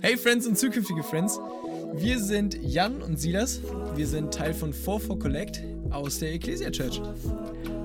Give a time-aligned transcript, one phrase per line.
[0.00, 1.40] Hey Friends und zukünftige Friends,
[1.94, 3.60] wir sind Jan und Silas.
[3.94, 7.00] Wir sind Teil von 44 Collect aus der Ecclesia Church.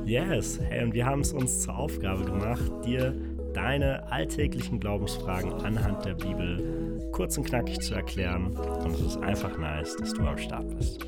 [0.05, 3.13] Yes, hey, und wir haben es uns zur Aufgabe gemacht, dir
[3.54, 8.55] deine alltäglichen Glaubensfragen anhand der Bibel kurz und knackig zu erklären.
[8.55, 11.05] Und es ist einfach nice, dass du am Start bist.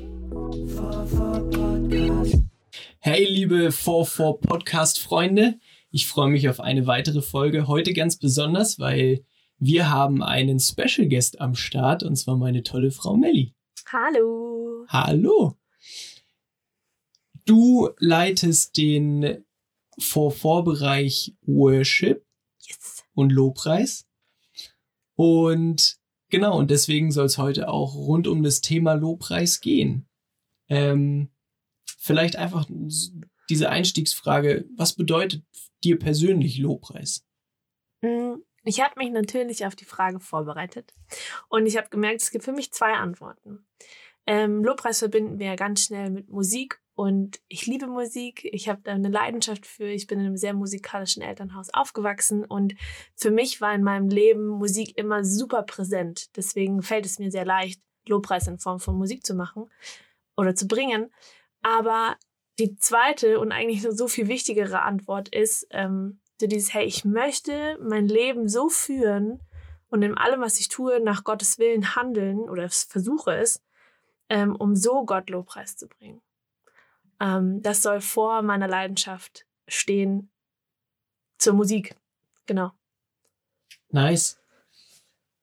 [3.00, 5.54] Hey, liebe 44 Podcast-Freunde,
[5.90, 7.66] ich freue mich auf eine weitere Folge.
[7.66, 9.24] Heute ganz besonders, weil
[9.58, 13.54] wir haben einen Special Guest am Start und zwar meine tolle Frau Melli.
[13.86, 14.86] Hallo.
[14.88, 15.56] Hallo.
[17.44, 19.44] Du leitest den
[19.98, 22.24] Vor-Vorbereich Worship
[22.60, 23.04] Yes.
[23.14, 24.06] und Lobpreis.
[25.16, 25.98] Und
[26.28, 30.08] genau, und deswegen soll es heute auch rund um das Thema Lobpreis gehen.
[30.68, 31.30] Ähm,
[31.98, 32.66] vielleicht einfach
[33.48, 35.42] diese Einstiegsfrage, was bedeutet
[35.84, 37.24] dir persönlich Lobpreis?
[38.02, 40.92] Mm, Ich habe mich natürlich auf die Frage vorbereitet
[41.48, 43.66] und ich habe gemerkt, es gibt für mich zwei Antworten.
[44.26, 48.44] Ähm, Lobpreis verbinden wir ganz schnell mit Musik und ich liebe Musik.
[48.52, 49.86] Ich habe da eine Leidenschaft für.
[49.86, 52.74] Ich bin in einem sehr musikalischen Elternhaus aufgewachsen und
[53.16, 56.36] für mich war in meinem Leben Musik immer super präsent.
[56.36, 59.70] Deswegen fällt es mir sehr leicht, Lobpreis in Form von Musik zu machen
[60.36, 61.10] oder zu bringen.
[61.62, 62.16] Aber
[62.60, 67.78] die zweite und eigentlich so viel wichtigere Antwort ist, ähm, so dieses, hey, ich möchte
[67.82, 69.40] mein Leben so führen
[69.88, 73.62] und in allem, was ich tue, nach Gottes Willen handeln oder versuche es,
[74.28, 76.22] ähm, um so Gott Lobpreis zu bringen.
[77.18, 80.30] Ähm, das soll vor meiner Leidenschaft stehen
[81.38, 81.96] zur Musik.
[82.46, 82.72] Genau.
[83.90, 84.40] Nice.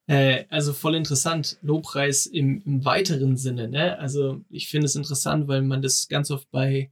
[0.06, 1.58] Äh, also voll interessant.
[1.62, 3.68] Lobpreis im, im weiteren Sinne.
[3.68, 3.98] Ne?
[3.98, 6.90] Also ich finde es interessant, weil man das ganz oft bei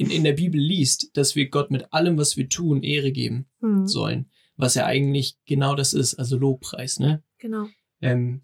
[0.00, 3.46] in, in der Bibel liest, dass wir Gott mit allem, was wir tun, Ehre geben
[3.60, 4.30] Hm, sollen.
[4.56, 6.98] Was ja eigentlich genau das ist, also Lobpreis.
[6.98, 7.22] Ne?
[7.36, 7.68] Genau.
[8.00, 8.40] Ähm,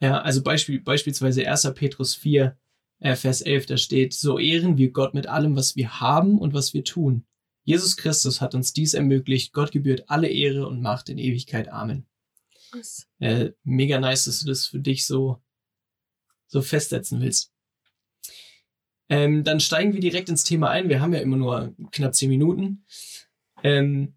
[0.00, 1.70] ja, also Beispiel, beispielsweise 1.
[1.74, 2.56] Petrus 4,
[3.00, 6.54] äh, Vers 11, da steht, so ehren wir Gott mit allem, was wir haben und
[6.54, 7.26] was wir tun.
[7.64, 9.52] Jesus Christus hat uns dies ermöglicht.
[9.52, 11.68] Gott gebührt alle Ehre und Macht in Ewigkeit.
[11.68, 12.06] Amen.
[13.18, 15.42] Äh, mega nice, dass du das für dich so,
[16.46, 17.52] so festsetzen willst.
[19.08, 20.88] Ähm, dann steigen wir direkt ins Thema ein.
[20.88, 22.84] Wir haben ja immer nur knapp zehn Minuten.
[23.62, 24.14] Ähm,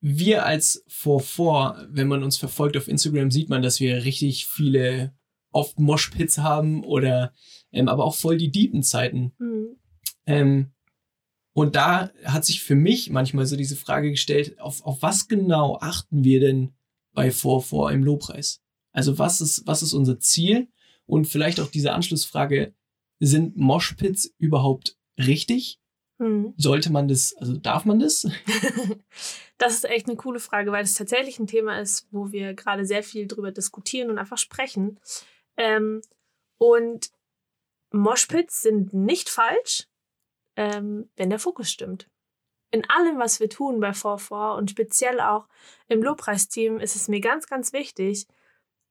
[0.00, 5.14] wir als vor wenn man uns verfolgt auf Instagram, sieht man, dass wir richtig viele
[5.52, 7.32] oft Moshpits haben oder
[7.70, 9.32] ähm, aber auch voll die deepen Zeiten.
[9.38, 9.76] Hm.
[10.26, 10.72] Ähm,
[11.54, 15.78] und da hat sich für mich manchmal so diese Frage gestellt, auf, auf was genau
[15.80, 16.74] achten wir denn
[17.12, 18.62] bei vor vor im Lobpreis?
[18.90, 20.68] Also was ist, was ist unser Ziel?
[21.04, 22.74] Und vielleicht auch diese Anschlussfrage,
[23.24, 25.80] sind Moshpits überhaupt richtig?
[26.18, 26.54] Hm.
[26.56, 28.26] Sollte man das, also darf man das?
[29.58, 32.84] Das ist echt eine coole Frage, weil es tatsächlich ein Thema ist, wo wir gerade
[32.84, 34.98] sehr viel drüber diskutieren und einfach sprechen.
[35.56, 36.00] Ähm,
[36.58, 37.12] und
[37.92, 39.86] Moshpits sind nicht falsch,
[40.56, 42.10] ähm, wenn der Fokus stimmt.
[42.72, 45.46] In allem, was wir tun bei 4 und speziell auch
[45.86, 48.26] im Lobpreisteam, ist es mir ganz, ganz wichtig,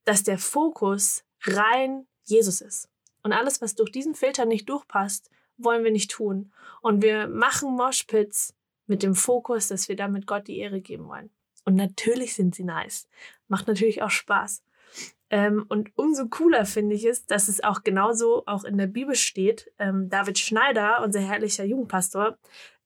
[0.06, 2.91] dass der Fokus rein Jesus ist.
[3.24, 6.52] Und alles, was durch diesen Filter nicht durchpasst, wollen wir nicht tun.
[6.82, 8.56] Und wir machen Moshpits
[8.88, 11.30] mit dem Fokus, dass wir damit Gott die Ehre geben wollen.
[11.66, 13.08] Und natürlich sind sie nice.
[13.48, 14.64] Macht natürlich auch Spaß.
[15.30, 19.16] Ähm, und umso cooler finde ich es, dass es auch genauso auch in der Bibel
[19.16, 19.72] steht.
[19.80, 22.38] Ähm, David Schneider, unser herrlicher Jugendpastor,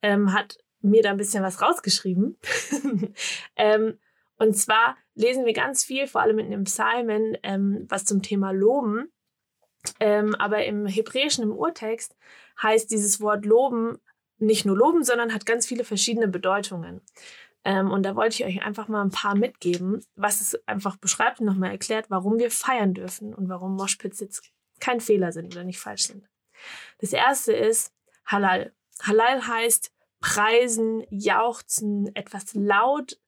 [0.02, 2.38] ähm, hat mir da ein bisschen was rausgeschrieben.
[3.56, 3.98] ähm,
[4.38, 8.52] und zwar lesen wir ganz viel, vor allem in den Psalmen, ähm, was zum Thema
[8.52, 9.12] Loben.
[10.00, 12.16] Ähm, aber im Hebräischen, im Urtext,
[12.62, 13.98] heißt dieses Wort Loben
[14.38, 17.02] nicht nur loben, sondern hat ganz viele verschiedene Bedeutungen.
[17.64, 21.40] Ähm, und da wollte ich euch einfach mal ein paar mitgeben, was es einfach beschreibt
[21.40, 25.64] und nochmal erklärt, warum wir feiern dürfen und warum Moshpits jetzt kein Fehler sind oder
[25.64, 26.28] nicht falsch sind.
[27.00, 27.94] Das erste ist
[28.26, 28.74] Halal.
[29.02, 33.20] Halal heißt preisen, jauchzen, etwas laut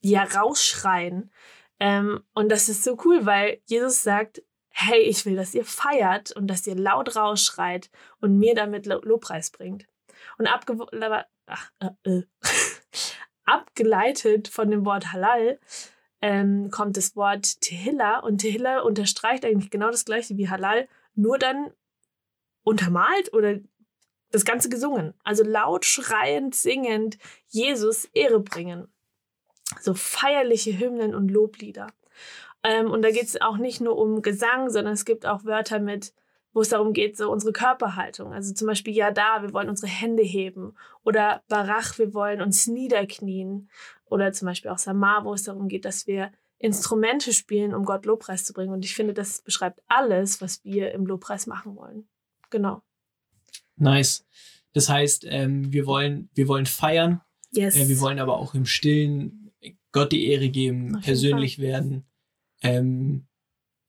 [0.00, 1.32] ja rausschreien.
[1.80, 4.42] Ähm, und das ist so cool, weil Jesus sagt,
[4.76, 7.90] hey, ich will, dass ihr feiert und dass ihr laut rausschreit
[8.20, 9.86] und mir damit Lo- Lobpreis bringt.
[10.36, 10.48] Und
[11.46, 12.22] ach, äh, äh.
[13.44, 15.60] abgeleitet von dem Wort Halal
[16.20, 21.38] ähm, kommt das Wort Tehillah und Tehillah unterstreicht eigentlich genau das gleiche wie Halal, nur
[21.38, 21.70] dann
[22.62, 23.58] untermalt oder
[24.30, 25.14] das Ganze gesungen.
[25.22, 27.18] Also laut, schreiend, singend
[27.48, 28.88] Jesus Ehre bringen.
[29.80, 31.88] So feierliche Hymnen und Loblieder.
[32.64, 35.78] Ähm, und da geht es auch nicht nur um Gesang, sondern es gibt auch Wörter
[35.78, 36.12] mit
[36.54, 38.32] wo es darum geht, so unsere Körperhaltung.
[38.32, 40.74] Also zum Beispiel ja da, wir wollen unsere Hände heben.
[41.02, 43.68] Oder Barach, wir wollen uns niederknien.
[44.06, 48.06] Oder zum Beispiel auch Samar, wo es darum geht, dass wir Instrumente spielen, um Gott
[48.06, 48.72] Lobpreis zu bringen.
[48.72, 52.06] Und ich finde, das beschreibt alles, was wir im Lobpreis machen wollen.
[52.50, 52.82] Genau.
[53.76, 54.24] Nice.
[54.72, 57.20] Das heißt, ähm, wir, wollen, wir wollen feiern.
[57.50, 57.76] Yes.
[57.76, 59.52] Äh, wir wollen aber auch im Stillen
[59.90, 61.64] Gott die Ehre geben, persönlich Fall.
[61.64, 62.04] werden.
[62.64, 63.26] Ähm,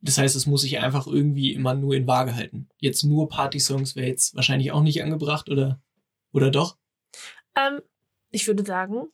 [0.02, 2.70] das heißt, es muss sich einfach irgendwie immer nur in Waage halten.
[2.80, 5.82] Jetzt nur Party-Songs wäre jetzt wahrscheinlich auch nicht angebracht, oder,
[6.32, 6.78] oder doch?
[7.56, 7.82] Ähm,
[8.30, 9.08] ich würde sagen,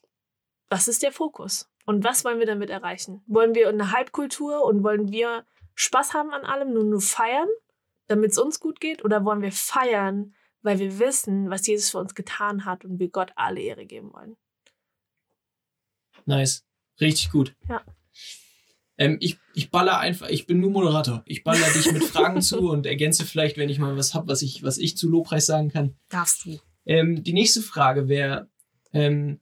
[0.69, 1.69] was ist der Fokus?
[1.85, 3.23] Und was wollen wir damit erreichen?
[3.27, 7.47] Wollen wir eine Hype-Kultur und wollen wir Spaß haben an allem, nur nur feiern,
[8.07, 9.05] damit es uns gut geht?
[9.05, 13.09] Oder wollen wir feiern, weil wir wissen, was Jesus für uns getan hat und wir
[13.09, 14.35] Gott alle Ehre geben wollen?
[16.25, 16.65] Nice.
[16.99, 17.55] Richtig gut.
[17.67, 17.83] Ja.
[18.97, 21.23] Ähm, ich, ich baller einfach, ich bin nur Moderator.
[21.25, 24.41] Ich baller dich mit Fragen zu und ergänze vielleicht, wenn ich mal was habe, was
[24.41, 25.95] ich, was ich zu Lobpreis sagen kann.
[26.09, 26.59] Darfst du.
[26.85, 28.49] Ähm, die nächste Frage wäre,
[28.93, 29.39] ähm,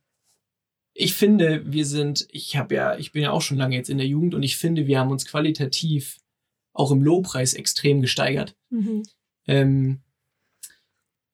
[0.94, 3.98] ich finde, wir sind, ich habe ja, ich bin ja auch schon lange jetzt in
[3.98, 6.20] der Jugend und ich finde, wir haben uns qualitativ
[6.74, 8.56] auch im Lobpreis extrem gesteigert.
[8.70, 9.04] Mhm.
[9.48, 10.02] Ähm,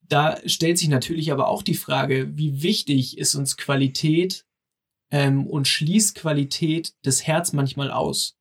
[0.01, 4.44] da stellt sich natürlich aber auch die Frage, wie wichtig ist uns Qualität
[5.15, 8.37] ähm, und schließt Qualität das Herz manchmal aus.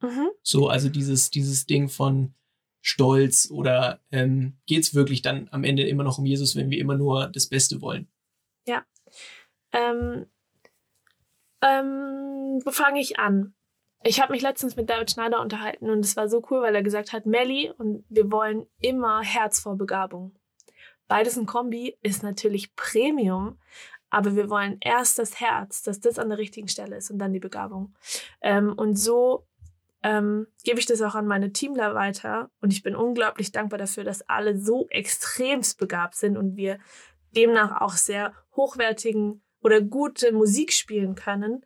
[0.00, 0.30] Mhm.
[0.40, 2.34] So, also dieses, dieses Ding von
[2.80, 6.78] Stolz oder ähm, geht es wirklich dann am Ende immer noch um Jesus, wenn wir
[6.78, 8.06] immer nur das Beste wollen?
[8.64, 8.84] Ja.
[9.72, 10.26] Ähm,
[11.62, 13.52] ähm, wo fange ich an?
[14.04, 16.84] Ich habe mich letztens mit David Schneider unterhalten und es war so cool, weil er
[16.84, 20.32] gesagt hat, Melly und wir wollen immer Herz vor Begabung.
[21.08, 23.58] Beides ein Kombi ist natürlich Premium,
[24.12, 27.32] aber wir wollen erst das Herz, dass das an der richtigen Stelle ist und dann
[27.32, 27.94] die Begabung.
[28.42, 29.46] Ähm, und so
[30.02, 34.04] ähm, gebe ich das auch an meine Teamler weiter und ich bin unglaublich dankbar dafür,
[34.04, 36.78] dass alle so extremst begabt sind und wir
[37.34, 41.64] demnach auch sehr hochwertigen oder gute Musik spielen können.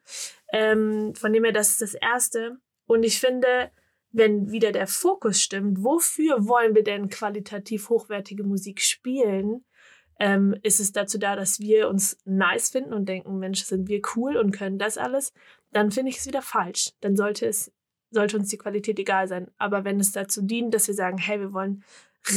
[0.52, 2.58] Ähm, von dem her, das ist das Erste.
[2.86, 3.72] Und ich finde,
[4.12, 9.64] wenn wieder der Fokus stimmt, wofür wollen wir denn qualitativ hochwertige Musik spielen?
[10.18, 14.00] Ähm, ist es dazu da, dass wir uns nice finden und denken, Mensch, sind wir
[14.16, 15.32] cool und können das alles,
[15.72, 16.92] dann finde ich es wieder falsch.
[17.00, 17.72] Dann sollte es,
[18.10, 19.50] sollte uns die Qualität egal sein.
[19.58, 21.84] Aber wenn es dazu dient, dass wir sagen, hey, wir wollen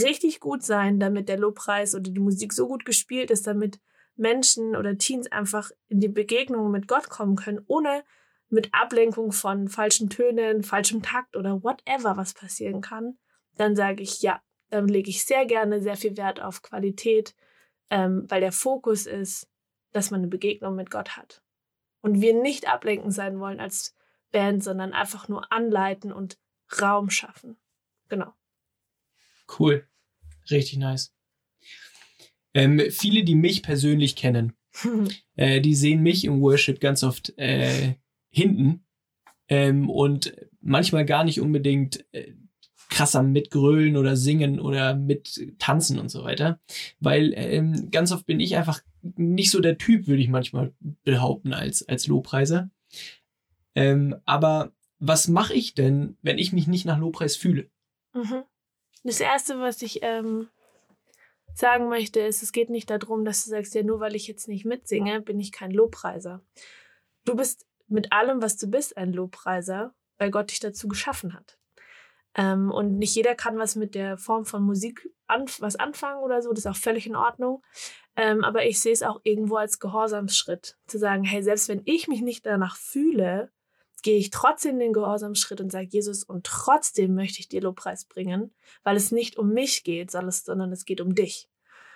[0.04, 3.80] richtig gut sein, damit der Lobpreis oder die Musik so gut gespielt ist, damit
[4.16, 8.04] Menschen oder Teens einfach in die Begegnung mit Gott kommen können, ohne
[8.50, 13.18] mit Ablenkung von falschen Tönen, falschem Takt oder whatever, was passieren kann,
[13.56, 17.36] dann sage ich ja, dann lege ich sehr gerne sehr viel Wert auf Qualität
[17.89, 19.50] ähm, weil der Fokus ist,
[19.91, 21.44] dass man eine Begegnung mit Gott hat.
[22.01, 23.95] Und wir nicht ablenken sein wollen als
[24.31, 26.38] Band, sondern einfach nur anleiten und
[26.81, 27.57] Raum schaffen.
[28.07, 28.33] Genau.
[29.59, 29.88] Cool.
[30.50, 31.13] Richtig nice.
[32.53, 34.53] Ähm, viele, die mich persönlich kennen,
[35.36, 37.95] äh, die sehen mich im Worship ganz oft äh,
[38.30, 38.86] hinten
[39.47, 42.33] ähm, und manchmal gar nicht unbedingt äh,
[42.89, 46.59] krasser mitgrölen oder singen oder mit tanzen und so weiter.
[47.00, 51.53] Weil ähm, ganz oft bin ich einfach nicht so der Typ, würde ich manchmal behaupten,
[51.53, 52.69] als, als Lobpreiser.
[53.75, 57.69] Ähm, aber was mache ich denn, wenn ich mich nicht nach Lobpreis fühle?
[58.13, 58.44] Mhm.
[59.03, 60.50] Das Erste, was ich ähm,
[61.53, 64.47] sagen möchte, ist, es geht nicht darum, dass du sagst, ja, nur weil ich jetzt
[64.47, 66.41] nicht mitsinge, bin ich kein Lobpreiser.
[67.24, 71.59] Du bist mit allem, was du bist, ein Lobpreiser, weil Gott dich dazu geschaffen hat.
[72.36, 76.41] Ähm, und nicht jeder kann was mit der Form von Musik an, was anfangen oder
[76.41, 76.50] so.
[76.50, 77.63] Das ist auch völlig in Ordnung.
[78.15, 80.77] Ähm, aber ich sehe es auch irgendwo als Gehorsamsschritt.
[80.88, 83.51] Zu sagen, hey, selbst wenn ich mich nicht danach fühle,
[84.01, 88.53] gehe ich trotzdem den Gehorsamsschritt und sage, Jesus, und trotzdem möchte ich dir Lobpreis bringen,
[88.83, 91.50] weil es nicht um mich geht, sondern es geht um dich.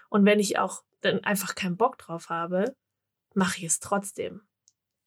[0.10, 2.76] Und wenn ich auch dann einfach keinen Bock drauf habe,
[3.34, 4.42] mache ich es trotzdem.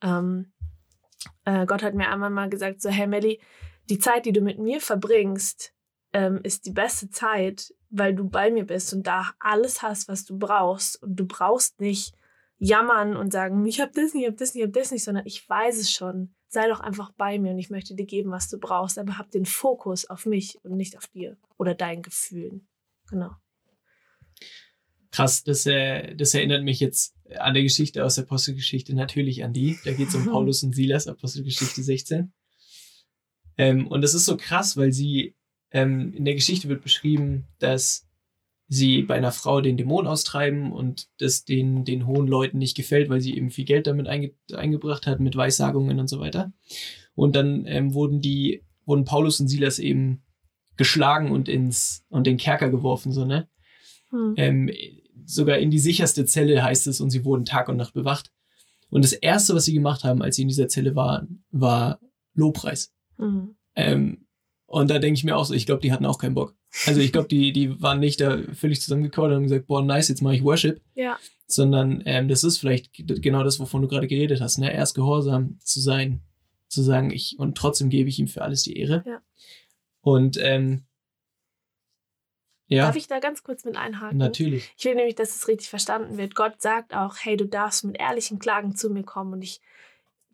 [0.02, 0.52] Ähm,
[1.44, 3.40] äh, Gott hat mir einmal mal gesagt, so, hey Melly,
[3.88, 5.72] die Zeit, die du mit mir verbringst,
[6.12, 10.24] ähm, ist die beste Zeit, weil du bei mir bist und da alles hast, was
[10.24, 11.02] du brauchst.
[11.02, 12.14] Und du brauchst nicht
[12.58, 15.04] jammern und sagen, ich habe das nicht, ich habe das nicht, ich habe das nicht,
[15.04, 16.34] sondern ich weiß es schon.
[16.48, 19.30] Sei doch einfach bei mir und ich möchte dir geben, was du brauchst, aber hab
[19.30, 22.66] den Fokus auf mich und nicht auf dir oder deinen Gefühlen.
[23.08, 23.32] Genau.
[25.10, 29.52] Krass, das, äh, das erinnert mich jetzt an der Geschichte aus der Apostelgeschichte natürlich an
[29.52, 29.78] die.
[29.84, 32.32] Da geht es um Paulus und Silas, Apostelgeschichte 16.
[33.58, 35.34] Ähm, und das ist so krass, weil sie
[35.70, 38.06] ähm, in der Geschichte wird beschrieben, dass
[38.68, 43.08] sie bei einer Frau den Dämon austreiben und das den, den hohen Leuten nicht gefällt,
[43.08, 46.52] weil sie eben viel Geld damit einge eingebracht hat, mit Weissagungen und so weiter.
[47.14, 50.22] Und dann ähm, wurden die, wurden Paulus und Silas eben
[50.76, 53.48] geschlagen und ins und den Kerker geworfen, so, ne?
[54.10, 54.34] Hm.
[54.36, 54.70] Ähm,
[55.24, 58.32] sogar in die sicherste Zelle heißt es und sie wurden Tag und Nacht bewacht.
[58.88, 62.00] Und das erste, was sie gemacht haben, als sie in dieser Zelle waren, war
[62.34, 62.92] Lobpreis.
[63.18, 63.56] Mhm.
[63.74, 64.26] Ähm,
[64.66, 66.56] und da denke ich mir auch so, ich glaube, die hatten auch keinen Bock.
[66.86, 70.08] Also ich glaube, die, die waren nicht da völlig zusammengekauert und haben gesagt, boah, nice,
[70.08, 70.80] jetzt mache ich Worship.
[70.94, 71.18] Ja.
[71.46, 74.72] Sondern ähm, das ist vielleicht genau das, wovon du gerade geredet hast, ne?
[74.72, 76.22] Erst gehorsam zu sein,
[76.68, 79.04] zu sagen, ich, und trotzdem gebe ich ihm für alles die Ehre.
[79.06, 79.22] Ja.
[80.00, 80.84] Und ähm,
[82.68, 82.86] ja.
[82.86, 84.18] Darf ich da ganz kurz mit einhaken?
[84.18, 84.72] Natürlich.
[84.76, 86.34] Ich will nämlich, dass es richtig verstanden wird.
[86.34, 89.60] Gott sagt auch, hey, du darfst mit ehrlichen Klagen zu mir kommen und ich,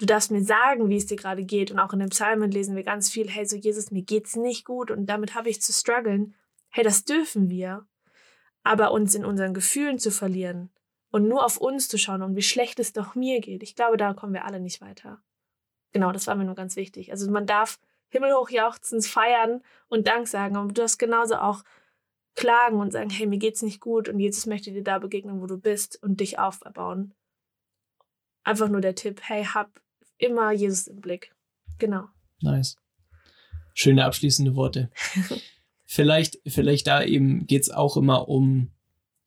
[0.03, 1.71] du darfst mir sagen, wie es dir gerade geht.
[1.71, 4.65] Und auch in den Psalmen lesen wir ganz viel, hey, so Jesus, mir geht's nicht
[4.65, 6.35] gut und damit habe ich zu strugglen.
[6.71, 7.87] Hey, das dürfen wir.
[8.65, 10.71] Aber uns in unseren Gefühlen zu verlieren
[11.11, 13.97] und nur auf uns zu schauen und wie schlecht es doch mir geht, ich glaube,
[13.97, 15.23] da kommen wir alle nicht weiter.
[15.93, 17.13] Genau, das war mir nur ganz wichtig.
[17.13, 17.79] Also man darf
[18.09, 21.63] himmelhoch jauchzend feiern und Dank sagen, aber du hast genauso auch
[22.35, 25.47] klagen und sagen, hey, mir geht's nicht gut und Jesus möchte dir da begegnen, wo
[25.47, 27.15] du bist und dich aufbauen.
[28.43, 29.81] Einfach nur der Tipp, hey, hab
[30.19, 31.35] immer Jesus im Blick.
[31.79, 32.05] Genau.
[32.41, 32.77] Nice.
[33.75, 34.91] Schöne abschließende Worte.
[35.85, 38.71] vielleicht, vielleicht da eben geht's auch immer um,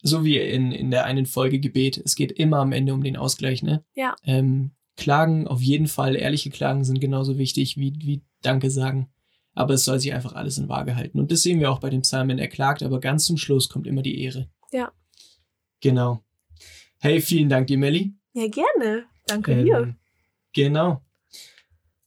[0.02, 3.18] so wie in, in der einen Folge Gebet, es geht immer am Ende um den
[3.18, 3.84] Ausgleich, ne?
[3.96, 4.16] Ja.
[4.24, 9.10] Ähm, Klagen auf jeden Fall, ehrliche Klagen sind genauso wichtig wie, wie Danke sagen
[9.56, 11.20] aber es soll sich einfach alles in Waage halten.
[11.20, 12.38] Und das sehen wir auch bei dem Psalmen.
[12.38, 14.50] Er klagt, aber ganz zum Schluss kommt immer die Ehre.
[14.72, 14.92] Ja.
[15.82, 16.24] Genau.
[17.00, 18.14] Hey, vielen Dank dir, Melli.
[18.34, 19.06] Ja, gerne.
[19.26, 19.96] Danke ähm, dir.
[20.56, 21.02] Genau.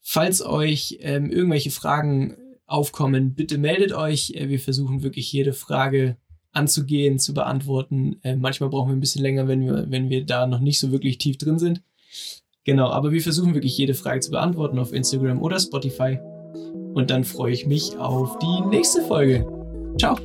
[0.00, 2.36] Falls euch ähm, irgendwelche Fragen
[2.66, 4.32] aufkommen, bitte meldet euch.
[4.34, 6.16] Äh, wir versuchen wirklich jede Frage
[6.52, 8.16] anzugehen, zu beantworten.
[8.22, 10.90] Äh, manchmal brauchen wir ein bisschen länger, wenn wir, wenn wir da noch nicht so
[10.90, 11.82] wirklich tief drin sind.
[12.64, 16.18] Genau, aber wir versuchen wirklich jede Frage zu beantworten auf Instagram oder Spotify.
[16.94, 19.46] Und dann freue ich mich auf die nächste Folge.
[19.98, 20.16] Ciao.